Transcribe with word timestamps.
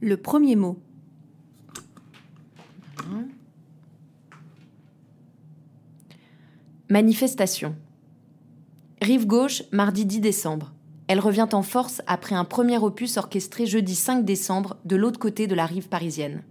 Le 0.00 0.16
premier 0.16 0.56
mot. 0.56 0.78
Manifestation. 6.88 7.74
Rive 9.00 9.26
gauche, 9.26 9.62
mardi 9.72 10.04
10 10.04 10.20
décembre. 10.20 10.72
Elle 11.06 11.20
revient 11.20 11.48
en 11.52 11.62
force 11.62 12.02
après 12.06 12.34
un 12.34 12.44
premier 12.44 12.78
opus 12.78 13.16
orchestré 13.16 13.66
jeudi 13.66 13.94
5 13.94 14.24
décembre 14.24 14.76
de 14.84 14.96
l'autre 14.96 15.18
côté 15.18 15.46
de 15.46 15.54
la 15.54 15.66
rive 15.66 15.88
parisienne. 15.88 16.42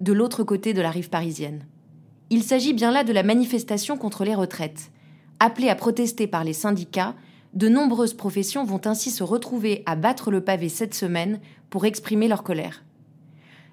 De 0.00 0.12
l'autre 0.12 0.44
côté 0.44 0.74
de 0.74 0.80
la 0.80 0.90
rive 0.90 1.10
parisienne. 1.10 1.64
Il 2.30 2.42
s'agit 2.42 2.74
bien 2.74 2.90
là 2.90 3.04
de 3.04 3.12
la 3.12 3.22
manifestation 3.22 3.96
contre 3.96 4.24
les 4.24 4.34
retraites. 4.34 4.90
Appelée 5.40 5.68
à 5.68 5.74
protester 5.74 6.26
par 6.26 6.44
les 6.44 6.52
syndicats, 6.52 7.14
de 7.54 7.68
nombreuses 7.68 8.14
professions 8.14 8.64
vont 8.64 8.80
ainsi 8.84 9.10
se 9.10 9.22
retrouver 9.22 9.82
à 9.86 9.96
battre 9.96 10.30
le 10.30 10.42
pavé 10.42 10.68
cette 10.68 10.94
semaine 10.94 11.40
pour 11.70 11.84
exprimer 11.84 12.28
leur 12.28 12.42
colère. 12.42 12.84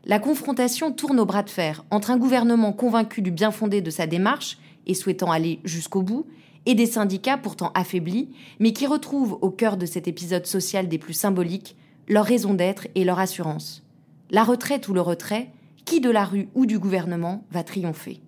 La 0.05 0.19
confrontation 0.19 0.91
tourne 0.91 1.19
au 1.19 1.25
bras 1.25 1.43
de 1.43 1.49
fer 1.49 1.83
entre 1.89 2.11
un 2.11 2.17
gouvernement 2.17 2.73
convaincu 2.73 3.21
du 3.21 3.31
bien 3.31 3.51
fondé 3.51 3.81
de 3.81 3.89
sa 3.89 4.07
démarche 4.07 4.57
et 4.85 4.93
souhaitant 4.93 5.31
aller 5.31 5.59
jusqu'au 5.63 6.03
bout, 6.03 6.27
et 6.67 6.75
des 6.75 6.85
syndicats 6.85 7.37
pourtant 7.37 7.71
affaiblis, 7.75 8.29
mais 8.59 8.73
qui 8.73 8.87
retrouvent 8.87 9.37
au 9.41 9.51
cœur 9.51 9.77
de 9.77 9.85
cet 9.85 10.07
épisode 10.07 10.45
social 10.45 10.87
des 10.87 10.97
plus 10.97 11.13
symboliques 11.13 11.75
leur 12.07 12.25
raison 12.25 12.53
d'être 12.53 12.87
et 12.95 13.03
leur 13.03 13.19
assurance. 13.19 13.83
La 14.31 14.43
retraite 14.43 14.87
ou 14.87 14.93
le 14.93 15.01
retrait, 15.01 15.51
qui 15.85 16.01
de 16.01 16.09
la 16.09 16.25
rue 16.25 16.49
ou 16.55 16.65
du 16.65 16.79
gouvernement 16.79 17.45
va 17.51 17.63
triompher? 17.63 18.21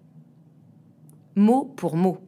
Mot 1.36 1.66
pour 1.76 1.96
mot. 1.96 2.20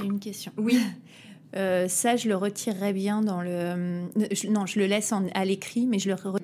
J'ai 0.00 0.06
une 0.06 0.20
question. 0.20 0.52
Oui. 0.56 0.78
Euh, 1.54 1.88
ça, 1.88 2.16
je 2.16 2.28
le 2.28 2.36
retirerais 2.36 2.92
bien 2.92 3.22
dans 3.22 3.40
le. 3.40 4.02
je- 4.32 4.48
non, 4.48 4.66
je 4.66 4.78
le 4.78 4.86
laisse 4.86 5.12
en- 5.12 5.26
à 5.34 5.44
l'écrit, 5.44 5.86
mais 5.86 5.98
je 5.98 6.08
le. 6.10 6.14
re- 6.16 6.38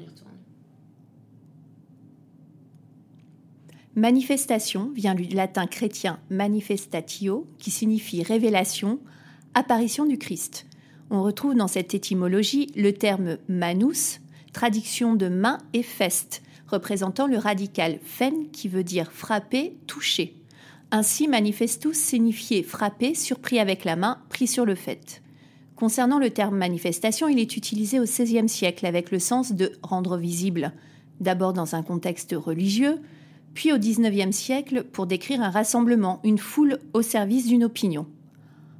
Manifestation 3.94 4.90
vient 4.94 5.14
du 5.14 5.24
latin 5.24 5.66
chrétien 5.66 6.18
manifestatio, 6.30 7.46
qui 7.58 7.70
signifie 7.70 8.22
révélation, 8.22 8.98
apparition 9.54 10.06
du 10.06 10.16
Christ. 10.18 10.66
On 11.10 11.22
retrouve 11.22 11.54
dans 11.54 11.68
cette 11.68 11.92
étymologie 11.94 12.68
le 12.74 12.92
terme 12.92 13.36
manus, 13.48 14.20
traduction 14.54 15.14
de 15.14 15.28
main 15.28 15.58
et 15.74 15.82
feste, 15.82 16.42
représentant 16.68 17.26
le 17.26 17.36
radical 17.36 17.98
fen 18.02 18.50
qui 18.50 18.68
veut 18.68 18.84
dire 18.84 19.12
frapper, 19.12 19.76
toucher. 19.86 20.34
Ainsi, 20.94 21.26
manifestus 21.26 21.96
signifiait 21.96 22.62
frapper, 22.62 23.14
surpris 23.14 23.58
avec 23.58 23.86
la 23.86 23.96
main, 23.96 24.18
pris 24.28 24.46
sur 24.46 24.66
le 24.66 24.74
fait. 24.74 25.22
Concernant 25.74 26.18
le 26.18 26.28
terme 26.28 26.58
manifestation, 26.58 27.28
il 27.28 27.38
est 27.38 27.56
utilisé 27.56 27.98
au 27.98 28.04
XVIe 28.04 28.46
siècle 28.46 28.84
avec 28.84 29.10
le 29.10 29.18
sens 29.18 29.52
de 29.52 29.72
rendre 29.82 30.18
visible, 30.18 30.74
d'abord 31.18 31.54
dans 31.54 31.74
un 31.74 31.82
contexte 31.82 32.34
religieux, 32.36 33.00
puis 33.54 33.72
au 33.72 33.78
XIXe 33.78 34.36
siècle 34.36 34.84
pour 34.84 35.06
décrire 35.06 35.40
un 35.40 35.48
rassemblement, 35.48 36.20
une 36.24 36.36
foule 36.36 36.78
au 36.92 37.00
service 37.00 37.46
d'une 37.46 37.64
opinion. 37.64 38.06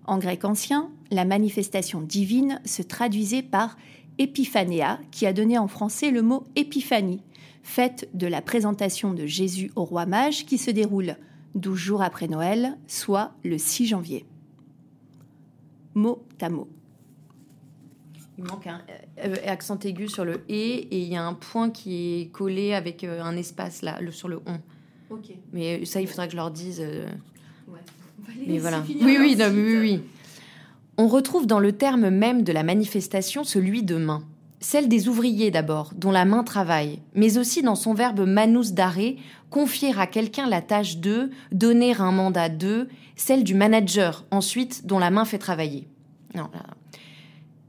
En 0.05 0.19
grec 0.19 0.45
ancien, 0.45 0.91
la 1.11 1.25
manifestation 1.25 2.03
divine 2.03 2.61
se 2.67 2.83
traduisait 2.83 3.43
par 3.43 3.79
épiphanéa, 4.19 5.01
qui 5.13 5.25
a 5.25 5.33
donné 5.33 5.57
en 5.57 5.67
français 5.67 6.11
le 6.11 6.21
mot 6.21 6.45
épiphanie, 6.57 7.23
fête 7.63 8.11
de 8.13 8.27
la 8.27 8.43
présentation 8.43 9.15
de 9.15 9.25
Jésus 9.25 9.71
au 9.77 9.85
roi 9.85 10.05
mage 10.05 10.45
qui 10.45 10.59
se 10.59 10.71
déroule 10.71 11.17
12 11.55 11.79
jours 11.79 12.03
après 12.03 12.29
Noël, 12.29 12.77
soit 12.87 13.33
le 13.45 13.59
6 13.59 13.87
janvier. 13.87 14.25
Mot 15.95 16.25
à 16.41 16.49
mot. 16.49 16.69
Il 18.39 18.45
manque 18.45 18.67
un 18.67 18.81
euh, 19.25 19.37
accent 19.47 19.79
aigu 19.81 20.09
sur 20.09 20.25
le 20.25 20.43
et 20.49 20.79
et 20.79 20.99
il 21.03 21.09
y 21.13 21.17
a 21.17 21.23
un 21.23 21.35
point 21.35 21.71
qui 21.71 22.21
est 22.23 22.27
collé 22.33 22.73
avec 22.73 23.05
euh, 23.05 23.23
un 23.23 23.37
espace 23.37 23.83
là 23.83 23.99
sur 24.11 24.29
le 24.29 24.41
on. 24.47 24.59
Ok. 25.11 25.33
Mais 25.53 25.85
ça, 25.85 26.01
il 26.01 26.09
faudra 26.09 26.27
que 26.27 26.33
je 26.33 26.37
leur 26.37 26.51
dise. 26.51 26.81
euh, 26.81 27.07
Ouais. 27.69 27.79
Mais 28.47 28.59
voilà. 28.59 28.83
Oui, 28.89 29.17
oui, 29.21 29.37
non, 29.37 29.51
oui, 29.53 29.63
oui, 29.63 29.77
oui. 29.79 30.01
On 30.97 31.09
retrouve 31.09 31.47
dans 31.47 31.61
le 31.61 31.73
terme 31.73 32.09
même 32.09 32.43
de 32.43 32.53
la 32.53 32.63
manifestation 32.63 33.45
celui 33.45 33.83
de 33.83 33.97
main. 33.97 34.23
Celle 34.63 34.89
des 34.89 35.09
ouvriers 35.09 35.51
d'abord, 35.51 35.91
dont 35.97 36.13
la 36.13 36.25
main 36.25 36.45
travaille, 36.45 37.01
mais 37.17 37.37
aussi 37.37 37.63
dans 37.63 37.75
son 37.75 37.95
verbe 37.95 38.21
manus 38.21 38.73
d'arrêt, 38.73 39.17
confier 39.51 39.93
à 39.99 40.07
quelqu'un 40.07 40.49
la 40.49 40.63
tâche 40.63 40.99
de, 40.99 41.31
donner 41.51 41.97
un 41.97 42.13
mandat 42.13 42.49
de, 42.49 42.89
celle 43.17 43.43
du 43.43 43.55
manager 43.55 44.25
ensuite, 44.31 44.87
dont 44.87 45.01
la 45.01 45.11
main 45.11 45.25
fait 45.25 45.39
travailler. 45.39 45.89
Non. 46.37 46.49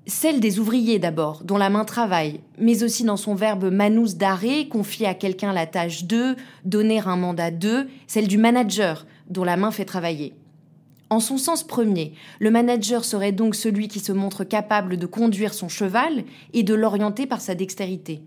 Celle 0.05 0.39
des 0.39 0.59
ouvriers 0.59 0.99
d'abord, 0.99 1.43
dont 1.43 1.57
la 1.57 1.71
main 1.71 1.83
travaille, 1.83 2.41
mais 2.59 2.83
aussi 2.83 3.03
dans 3.03 3.17
son 3.17 3.33
verbe 3.33 3.71
manus 3.71 4.15
d'arrêt, 4.15 4.67
confier 4.67 5.07
à 5.07 5.15
quelqu'un 5.15 5.51
la 5.51 5.65
tâche 5.65 6.03
de, 6.03 6.35
donner 6.63 6.99
un 6.99 7.17
mandat 7.17 7.49
de, 7.49 7.87
celle 8.05 8.27
du 8.27 8.37
manager, 8.37 9.07
dont 9.31 9.43
la 9.43 9.57
main 9.57 9.71
fait 9.71 9.85
travailler. 9.85 10.35
En 11.13 11.19
son 11.19 11.37
sens 11.37 11.63
premier, 11.63 12.13
le 12.39 12.49
manager 12.49 13.05
serait 13.05 13.31
donc 13.31 13.53
celui 13.53 13.87
qui 13.87 13.99
se 13.99 14.11
montre 14.11 14.43
capable 14.43 14.97
de 14.97 15.05
conduire 15.05 15.53
son 15.53 15.69
cheval 15.69 16.23
et 16.53 16.63
de 16.63 16.73
l'orienter 16.73 17.27
par 17.27 17.39
sa 17.39 17.53
dextérité. 17.53 18.23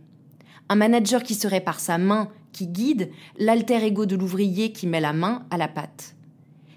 Un 0.69 0.76
manager 0.76 1.24
qui 1.24 1.34
serait 1.34 1.60
par 1.60 1.80
sa 1.80 1.98
main 1.98 2.28
qui 2.52 2.69
guide, 2.69 3.10
l'alter 3.41 3.84
ego 3.84 4.06
de 4.06 4.14
l'ouvrier 4.14 4.70
qui 4.70 4.86
met 4.86 5.00
la 5.00 5.12
main 5.12 5.47
à 5.50 5.56
la 5.56 5.66
pâte. 5.66 6.14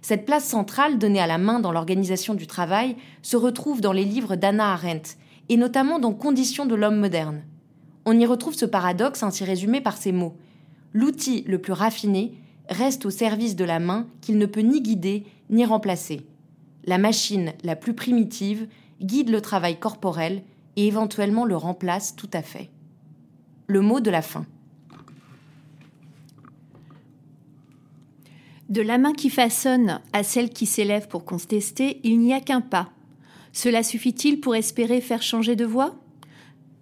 Cette 0.02 0.26
place 0.26 0.46
centrale 0.46 0.98
donnée 0.98 1.22
à 1.22 1.28
la 1.28 1.38
main 1.38 1.60
dans 1.60 1.72
l'organisation 1.72 2.34
du 2.34 2.48
travail 2.48 2.96
se 3.22 3.38
retrouve 3.38 3.80
dans 3.80 3.94
les 3.94 4.04
livres 4.04 4.36
d'Anna 4.36 4.74
Arendt, 4.74 5.12
et 5.48 5.58
notamment 5.58 6.00
dans 6.00 6.14
Conditions 6.14 6.66
de 6.66 6.74
l'homme 6.74 6.98
moderne. 6.98 7.44
On 8.06 8.20
y 8.20 8.26
retrouve 8.26 8.56
ce 8.56 8.66
paradoxe 8.66 9.22
ainsi 9.22 9.44
résumé 9.44 9.80
par 9.80 9.96
ces 9.96 10.12
mots. 10.12 10.36
L'outil 10.92 11.44
le 11.46 11.60
plus 11.60 11.74
raffiné 11.74 12.34
reste 12.68 13.06
au 13.06 13.12
service 13.12 13.56
de 13.56 13.64
la 13.64 13.80
main 13.80 14.08
qu'il 14.22 14.40
ne 14.40 14.48
peut 14.48 14.62
ni 14.62 14.82
guider 14.82 15.24
ni 15.50 15.66
remplacer. 15.66 16.22
La 16.86 16.98
machine 16.98 17.54
la 17.64 17.76
plus 17.76 17.94
primitive 17.94 18.68
guide 19.02 19.30
le 19.30 19.42
travail 19.42 19.80
corporel 19.80 20.44
et 20.76 20.88
éventuellement 20.88 21.46
le 21.46 21.56
remplace 21.56 22.16
tout 22.16 22.30
à 22.34 22.42
fait. 22.42 22.70
Le 23.68 23.82
mot 23.82 24.00
de 24.00 24.10
la 24.10 24.22
fin. 24.22 24.46
De 28.70 28.82
la 28.82 28.98
main 29.00 29.14
qui 29.14 29.30
façonne 29.30 30.00
à 30.14 30.24
celle 30.24 30.52
qui 30.52 30.66
s'élève 30.68 31.08
pour 31.08 31.26
contester, 31.26 32.00
il 32.04 32.20
n'y 32.20 32.34
a 32.34 32.40
qu'un 32.40 32.62
pas. 32.62 32.92
Cela 33.52 33.82
suffit-il 33.82 34.40
pour 34.40 34.56
espérer 34.56 35.02
faire 35.02 35.24
changer 35.24 35.56
de 35.56 35.66
voix? 35.66 35.96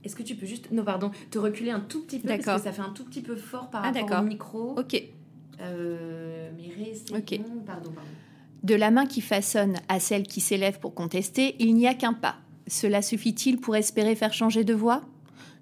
Est-ce 0.04 0.16
que 0.16 0.24
tu 0.24 0.36
peux 0.36 0.46
juste, 0.46 0.72
non 0.72 0.84
pardon, 0.84 1.12
te 1.32 1.38
reculer 1.40 1.72
un 1.72 1.80
tout 1.80 2.02
petit 2.04 2.20
peu 2.20 2.28
parce 2.28 2.40
D'accord. 2.40 2.56
que 2.58 2.64
ça 2.64 2.72
fait 2.74 2.82
un 2.82 2.90
tout 2.92 3.06
petit 3.06 3.22
peu 3.22 3.36
fort 3.36 3.70
par 3.70 3.84
Ah, 3.86 3.92
rapport 3.92 4.20
au 4.22 4.24
micro. 4.26 4.78
Ok. 4.78 5.02
Euh, 5.62 6.50
mais 6.58 6.74
réessayons. 6.76 7.18
Ok. 7.18 7.40
Pardon, 7.66 7.92
pardon. 7.92 7.92
De 8.64 8.76
la 8.76 8.92
main 8.92 9.06
qui 9.06 9.22
façonne 9.22 9.78
à 9.88 10.00
celle 10.00 10.24
qui 10.24 10.42
s'élève 10.42 10.80
pour 10.80 10.94
contester, 10.94 11.56
il 11.60 11.76
n'y 11.76 11.88
a 11.88 11.94
qu'un 11.94 12.14
pas. 12.14 12.36
Cela 12.68 13.02
suffit-il 13.02 13.58
pour 13.58 13.76
espérer 13.76 14.16
faire 14.16 14.34
changer 14.34 14.64
de 14.64 14.74
voix 14.74 15.04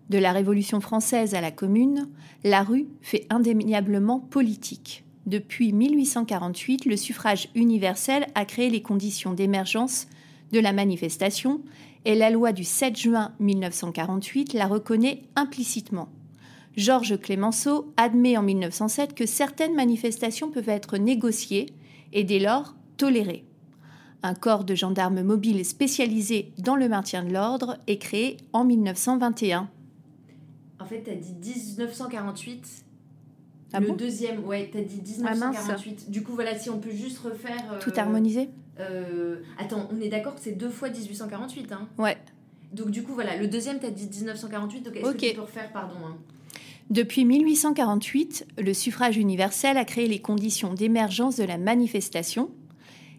De 0.10 0.18
la 0.18 0.32
Révolution 0.32 0.82
française 0.82 1.36
à 1.36 1.42
la 1.42 1.52
Commune, 1.52 2.10
la 2.44 2.64
rue 2.64 2.88
fait 3.02 3.28
indéniablement 3.30 4.20
politique. 4.20 5.04
Depuis 5.26 5.74
1848, 5.74 6.86
le 6.86 6.98
suffrage 6.98 7.50
universel 7.56 8.28
a 8.36 8.46
créé 8.46 8.70
les 8.70 8.82
conditions 8.82 9.34
d'émergence 9.34 10.08
de 10.52 10.60
la 10.60 10.72
manifestation 10.72 11.62
et 12.06 12.16
la 12.16 12.30
loi 12.30 12.54
du 12.54 12.64
7 12.64 12.96
juin 12.96 13.34
1948 13.40 14.54
la 14.54 14.68
reconnaît 14.68 15.24
implicitement. 15.36 16.08
Georges 16.78 17.20
Clémenceau 17.20 17.92
admet 17.98 18.38
en 18.38 18.44
1907 18.44 19.16
que 19.16 19.26
certaines 19.26 19.76
manifestations 19.76 20.52
peuvent 20.52 20.70
être 20.70 20.98
négociées 20.98 21.68
et 22.14 22.24
dès 22.24 22.40
lors 22.40 22.76
tolérées. 22.98 23.46
Un 24.24 24.34
corps 24.34 24.64
de 24.64 24.74
gendarmes 24.76 25.22
mobiles 25.22 25.64
spécialisé 25.66 26.52
dans 26.58 26.76
le 26.76 26.90
maintien 26.90 27.24
de 27.24 27.32
l'ordre 27.32 27.78
est 27.88 27.98
créé 27.98 28.38
en 28.54 28.64
1921. 28.64 29.70
En 30.80 30.86
fait, 30.86 31.04
t'as 31.04 31.16
dit 31.16 31.34
1948. 31.78 32.84
Ah 33.74 33.80
le 33.80 33.88
bon? 33.88 33.96
deuxième, 33.96 34.44
ouais, 34.46 34.70
t'as 34.72 34.82
dit 34.82 35.02
Ah, 35.20 35.36
mince. 35.36 35.40
1948. 35.58 36.10
du 36.12 36.24
coup, 36.24 36.34
voilà, 36.34 36.58
si 36.58 36.70
on 36.70 36.80
peut 36.80 36.92
juste 36.92 37.20
refaire. 37.20 37.74
euh, 37.74 37.80
Tout 37.80 37.92
harmonisé? 37.98 38.50
euh, 38.80 39.38
attends, 39.58 39.88
on 39.92 40.02
est 40.02 40.10
d'accord 40.10 40.36
que 40.36 40.42
c'est 40.42 40.52
deux 40.54 40.70
fois 40.70 40.90
1848, 40.90 41.72
hein? 41.72 41.88
Ouais. 41.98 42.18
Donc, 42.74 42.90
du 42.92 43.04
coup, 43.04 43.14
voilà, 43.14 43.38
le 43.38 43.48
deuxième, 43.48 43.80
t'as 43.80 43.90
dit 43.92 44.08
1948. 44.08 44.82
Donc, 44.82 44.96
est-ce 44.98 45.06
Ok. 45.10 45.18
que 45.18 45.26
tu 45.30 45.36
peux 45.36 45.42
refaire, 45.42 45.72
pardon 45.72 45.96
hein? 46.06 46.18
Depuis 46.90 47.26
1848, 47.26 48.46
le 48.60 48.74
suffrage 48.74 49.18
universel 49.18 49.78
a 49.78 49.86
créé 49.86 50.08
les 50.08 50.20
conditions 50.20 50.74
d'émergence 50.74 51.36
de 51.38 51.44
la 51.44 51.58
manifestation 51.58 52.50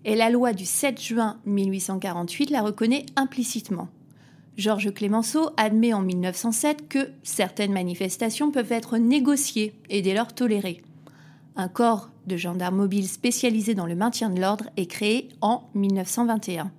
et 0.06 0.14
la 0.14 0.31
loi 0.31 0.53
du 0.53 0.64
7 0.64 1.03
juin 1.03 1.37
1848 1.47 2.50
la 2.50 2.62
reconnaît 2.62 3.05
implicitement. 3.17 3.88
Georges 4.56 4.94
Clémenceau 4.94 5.50
admet 5.58 5.93
en 5.93 6.00
1907 6.00 6.88
que 6.88 7.11
certaines 7.25 7.73
manifestations 7.73 8.53
peuvent 8.53 8.73
être 8.73 8.97
négociées 8.97 9.75
et 9.91 10.00
dès 10.00 10.14
lors 10.14 10.32
tolérées. 10.32 10.81
Un 11.56 11.69
corps 11.69 12.11
de 12.26 12.37
gendarmes 12.37 12.76
mobiles 12.76 13.08
spécialisé 13.08 13.75
dans 13.75 13.85
le 13.85 13.97
maintien 13.97 14.31
de 14.31 14.41
l'ordre 14.41 14.70
est 14.76 14.87
créé 14.87 15.29
en 15.41 15.64
1921. 15.75 16.70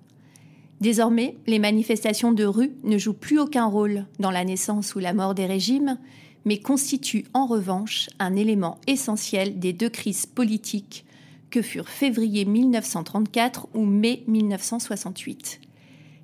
Désormais, 0.80 1.36
les 1.48 1.60
manifestations 1.60 2.32
de 2.32 2.46
rue 2.46 2.72
ne 2.84 2.98
jouent 2.98 3.14
plus 3.14 3.40
aucun 3.40 3.66
rôle 3.66 4.06
dans 4.20 4.32
la 4.32 4.46
naissance 4.46 4.96
ou 4.96 5.00
la 5.00 5.14
mort 5.14 5.36
des 5.36 5.48
régimes, 5.48 5.98
mais 6.46 6.60
constituent 6.60 7.26
en 7.34 7.46
revanche 7.46 8.10
un 8.20 8.36
élément 8.36 8.80
essentiel 8.88 9.60
des 9.60 9.74
deux 9.74 9.90
crises 9.90 10.26
politiques 10.26 11.04
que 11.50 11.62
furent 11.62 11.90
février 11.90 12.46
1934 12.46 13.68
ou 13.74 13.86
mai 13.86 14.24
1968. 14.28 15.62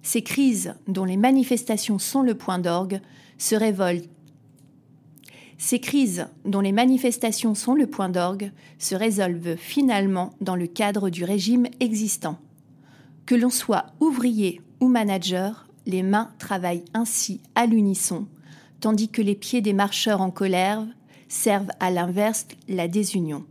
Ces 0.01 0.21
crises, 0.21 0.75
dont 0.87 1.05
les 1.05 1.17
manifestations 1.17 1.99
sont 1.99 2.21
le 2.21 2.35
point 2.35 2.59
d'orgue, 2.59 2.99
se 3.37 3.55
révoltent 3.55 4.09
ces 5.57 5.79
crises, 5.79 6.27
dont 6.43 6.59
les 6.59 6.73
manifestations 6.73 7.55
sont 7.55 7.73
le 7.73 7.87
point 7.87 8.09
d'orgue, 8.09 8.51
se 8.79 8.95
résolvent 8.95 9.55
finalement 9.55 10.33
dans 10.41 10.57
le 10.57 10.67
cadre 10.67 11.09
du 11.09 11.23
régime 11.23 11.67
existant. 11.79 12.37
Que 13.25 13.35
l'on 13.35 13.49
soit 13.49 13.85
ouvrier 14.01 14.61
ou 14.81 14.89
manager, 14.89 15.67
les 15.85 16.03
mains 16.03 16.31
travaillent 16.37 16.83
ainsi 16.93 17.39
à 17.55 17.65
l'unisson, 17.65 18.27
tandis 18.81 19.07
que 19.07 19.21
les 19.21 19.35
pieds 19.35 19.61
des 19.61 19.71
marcheurs 19.71 20.19
en 20.19 20.31
colère 20.31 20.85
servent 21.29 21.71
à 21.79 21.91
l'inverse 21.91 22.45
la 22.67 22.89
désunion, 22.89 23.45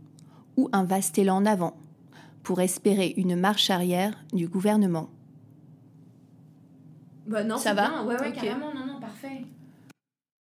ou 0.57 0.69
un 0.71 0.83
vaste 0.83 1.17
élan 1.17 1.37
en 1.37 1.45
avant, 1.45 1.75
pour 2.43 2.61
espérer 2.61 3.13
une 3.17 3.35
marche 3.35 3.69
arrière 3.69 4.13
du 4.33 4.47
gouvernement. 4.47 5.09
Bah 7.25 7.43
non, 7.43 7.57
ça 7.57 7.73
va 7.73 8.03
Ouais, 8.03 8.19
ouais, 8.19 8.31
carrément, 8.33 8.73
non, 8.73 8.82